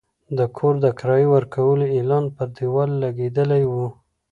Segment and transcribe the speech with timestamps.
[0.37, 3.73] د کور د کرایې ورکولو اعلان پر دېوال لګېدلی و.